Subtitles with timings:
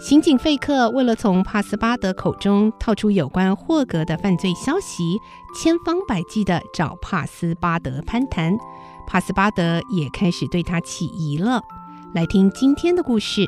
[0.00, 5.18] 刑警费克为了从帕斯巴德口中套出有关霍格的犯罪消息，
[5.54, 8.56] 千方百计地找帕斯巴德攀谈。
[9.08, 11.60] 帕斯巴德也开始对他起疑了。
[12.14, 13.44] 来听今天的故事。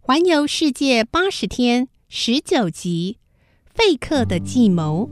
[0.00, 3.18] 环游世界八十天，十九集，
[3.74, 5.10] 费克的计谋。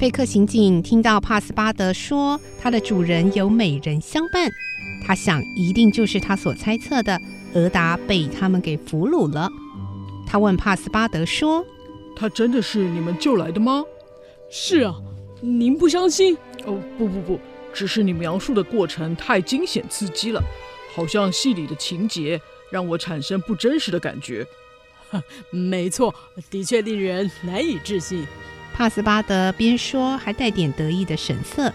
[0.00, 4.50] 费克刑警听到帕斯巴德说他的主人有美人相伴，
[5.06, 7.20] 他想一定就是他所猜测的，
[7.52, 9.46] 俄达被他们给俘虏了。
[10.26, 11.62] 他问帕斯巴德说
[12.16, 13.84] ：“他真的是你们救来的吗
[14.50, 14.94] ？”“是啊，
[15.42, 16.34] 您不相信
[16.64, 17.38] ？”“哦，不不不，
[17.74, 20.42] 只是你描述的过程太惊险刺激了。”
[20.96, 22.40] 好像戏里的情节
[22.72, 24.46] 让我产生不真实的感觉。
[25.52, 26.14] 没错，
[26.48, 28.26] 的确令人难以置信。
[28.80, 31.70] 帕斯巴德边说还带点得意的神色。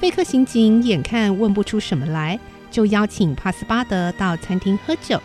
[0.00, 2.36] 费克刑警眼看问不出什么来，
[2.68, 5.22] 就邀请帕斯巴德到餐厅喝酒，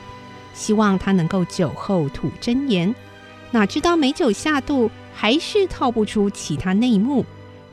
[0.53, 2.93] 希望他能够酒后吐真言。
[3.49, 7.25] 哪知道美酒下肚，还是套不出其他内幕。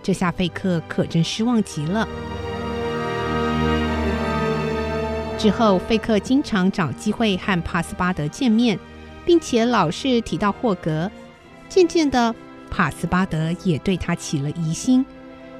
[0.02, 2.08] 这下费克可真失望极了。
[5.36, 8.78] 之后，费克经常找机会和帕斯巴德见面，
[9.26, 11.10] 并且老是提到霍格。
[11.68, 12.34] 渐渐的，
[12.76, 15.06] 帕斯巴德也对他起了疑心，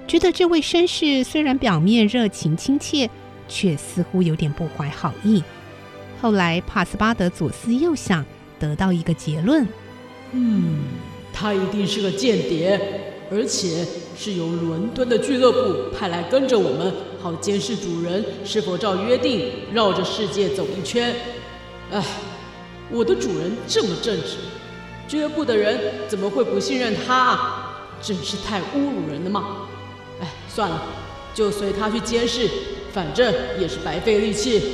[0.08, 3.08] 觉得这位绅士虽然表面热情亲切，
[3.47, 5.41] 却似乎有点不怀好意。
[6.20, 8.24] 后来，帕斯巴德左思右想，
[8.58, 9.64] 得到一个结论：
[10.32, 10.80] 嗯，
[11.32, 12.80] 他一定是个间谍。
[13.30, 13.86] 而且
[14.16, 21.14] 是由伦敦的俱乐部派来跟着我们，好监视主人是否照约定绕着世界走一圈。
[21.91, 22.04] 哎，
[22.91, 24.36] 我的主人这么正直，
[25.06, 25.78] 俱乐部的人
[26.09, 27.88] 怎么会不信任他啊？
[28.00, 29.69] 真是太侮辱人了嘛！
[30.20, 30.82] 哎，算了，
[31.32, 32.50] 就随他去监视，
[32.92, 34.72] 反正也是白费力气。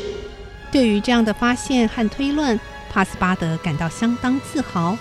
[0.72, 2.58] 对于这样的发现和推论，
[2.92, 4.96] 帕斯巴德感到相当自豪。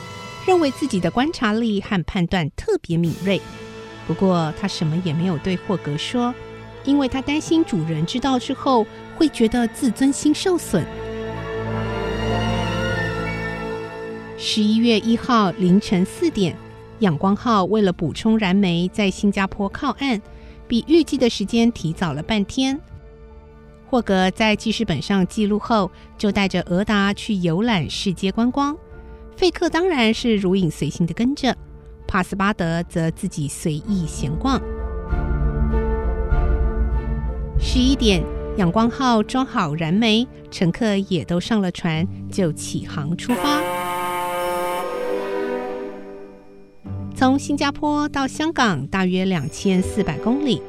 [0.47, 3.39] 认为自己的观察力和判断特别敏锐，
[4.07, 6.33] 不过他什么也没有对霍格说，
[6.85, 8.83] 因为他担心主人知道之后
[9.15, 10.83] 会觉得自尊心受损。
[14.41, 16.55] 十一月一号凌晨四点，
[16.99, 20.21] 阳光号为了补充燃煤，在新加坡靠岸，
[20.65, 22.79] 比预计的时间提早了半天。
[23.85, 28.77] 霍格在记事本上记录后，就带着俄达去游览世界观光。
[29.35, 31.53] 费克当然是如影随形的跟着，
[32.07, 34.57] 帕斯巴德则自己随意闲逛。
[37.59, 38.23] 十一点，
[38.55, 43.98] 阳光号装好燃煤，乘客也都上了船，就启航出发。
[47.19, 50.61] 从新加坡到香港大约两千四百公里，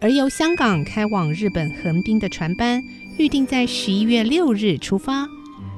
[0.00, 2.80] 而由香港开往日本横滨的船班
[3.18, 5.28] 预定在十一月六日出发。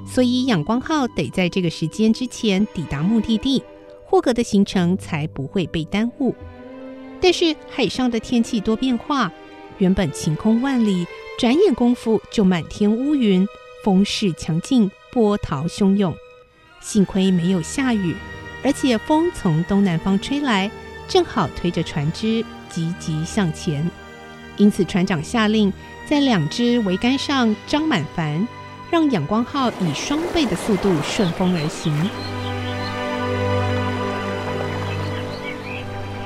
[0.06, 3.62] 所以，阳光号得在这个时间之前抵达目的地，
[4.04, 6.34] 霍格的行程才不会被耽误。
[7.18, 9.32] 但是，海上的天气多变化，
[9.78, 11.06] 原本晴空万里，
[11.38, 13.48] 转眼功夫就满天乌云，
[13.82, 16.14] 风势强劲，波涛汹涌。
[16.82, 18.14] 幸亏没有下雨，
[18.62, 20.70] 而且风从东南方吹来，
[21.08, 23.90] 正好推着船只急急向前。
[24.56, 25.72] 因此，船长下令
[26.06, 28.46] 在两只桅杆上张满帆。
[28.90, 31.94] 让阳光号以双倍的速度顺风而行。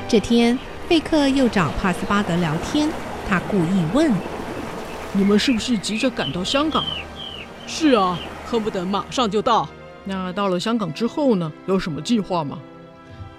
[0.08, 0.58] 这天，
[0.88, 2.88] 贝克又找帕斯巴德聊天，
[3.28, 4.10] 他故意问
[5.12, 6.82] ：“你们是不是急着赶到香港
[7.68, 9.68] ？”“是啊，恨不得马上就到。
[10.04, 11.52] ”“那到了香港之后呢？
[11.66, 12.58] 有什么计划吗？”“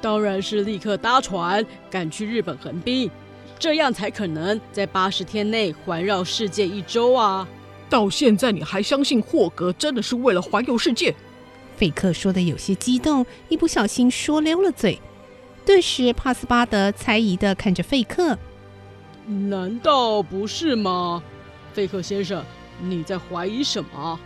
[0.01, 3.09] 当然是立刻搭船赶去日本横滨，
[3.57, 7.47] 这样才可能在八十天内环绕世界一周啊！”
[7.87, 11.13] 到现在你还相信霍格真的是为了环游世界？
[11.77, 14.99] 费克说的有些激动，一不小心说溜了嘴。
[15.65, 18.37] 顿时，帕斯巴德猜疑地看着费克
[19.49, 21.21] ：“难道不是吗？
[21.73, 22.43] 费克先生，
[22.81, 24.19] 你在怀疑什么？”“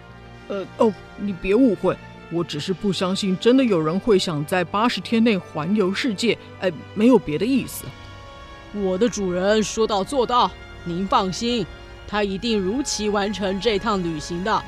[0.47, 1.97] 呃，哦，你别误会，
[2.31, 6.37] 我只是不相信真的有人会想在八十天内环游世界。
[6.59, 7.85] 哎，没有别的意思。
[8.73, 10.49] ”“我的主人说到做到，
[10.83, 11.65] 您放心，
[12.07, 14.63] 他一定如期完成这趟旅行的。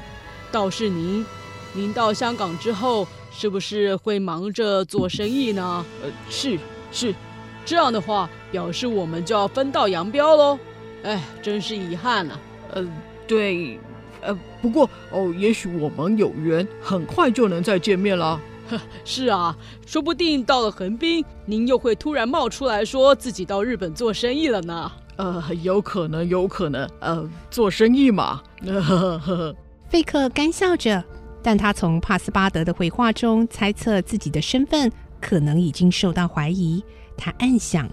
[0.52, 1.26] 倒是您，
[1.74, 5.86] 您到香港之后。”是不是会忙着做生意呢？
[6.04, 6.60] 呃，是
[6.92, 7.16] 是，
[7.64, 10.60] 这样的话，表示我们就要分道扬镳喽。
[11.04, 12.38] 哎，真是遗憾啊。
[12.72, 12.86] 呃，
[13.26, 13.80] 对，
[14.22, 18.40] 呃，不过哦，也许我们有缘，很快就能再见面了。
[19.04, 24.92] 是啊，说不定到了横滨，您又会突然冒出来说自己到日本做生意了呢。
[25.18, 26.90] 呃，有可能，有可能。
[27.00, 28.42] 呃，做生意嘛。
[28.66, 29.56] 呵呵呵。
[29.90, 31.04] 费克干笑着。
[31.44, 36.84] 但他从帕斯巴德的回话中猜测自己的身份可能已经受到怀疑。
[37.18, 37.90] 他暗想：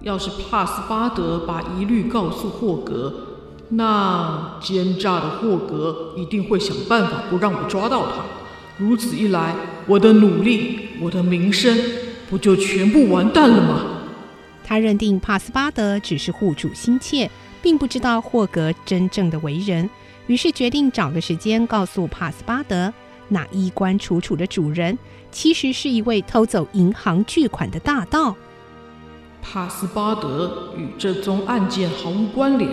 [0.00, 3.31] 要是帕斯巴德把疑虑告诉霍格，
[3.74, 8.22] 那奸诈的霍格一定会想办法不让我抓到他。
[8.76, 9.54] 如此一来，
[9.86, 11.74] 我的努力，我的名声，
[12.28, 13.80] 不就全部完蛋了吗？
[14.62, 17.30] 他认定帕斯巴德只是护主心切，
[17.62, 19.88] 并不知道霍格真正的为人。
[20.26, 22.92] 于是决定找个时间告诉帕斯巴德，
[23.28, 24.98] 那衣冠楚楚的主人
[25.30, 28.36] 其实是一位偷走银行巨款的大盗。
[29.40, 32.70] 帕斯巴德与这宗案件毫无关联，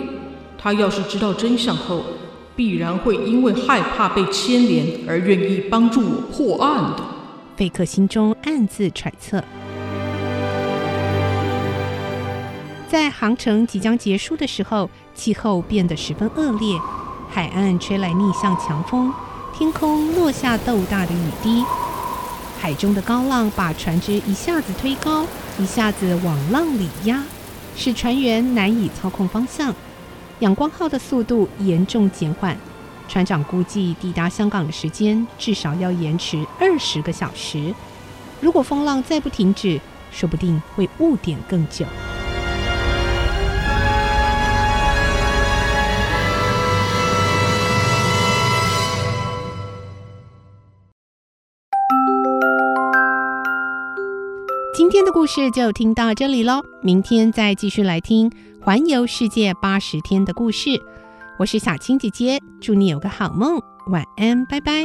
[0.62, 2.02] 他要是知道真相后，
[2.54, 7.02] 必然会因为害怕被牵连而愿意帮助我破案的。
[7.56, 9.42] 费克心中暗自揣测。
[12.90, 16.78] 在航程即将结束的时候，气候变得十分恶劣。
[17.30, 19.10] 海岸吹来逆向强风，
[19.56, 21.64] 天空落下豆大的雨滴，
[22.60, 25.24] 海中的高浪把船只一下子推高，
[25.58, 27.22] 一下子往浪里压，
[27.74, 29.74] 使船员难以操控方向。
[30.40, 32.56] 阳光号的速度严重减缓，
[33.06, 37.74] 船长估计抵达香港的时间至少要延迟二十个小时。
[38.40, 39.78] 如果风浪再不停止，
[40.10, 41.84] 说不定会误点更久。
[54.72, 60.78] 今天的故事就听到这里喽，明天再继续来听环游世界八十天的故事。
[61.38, 64.84] 我是小青姐姐，祝你有个好梦，晚安，拜拜。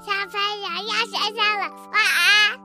[0.00, 2.59] 小朋友要睡觉了，晚安。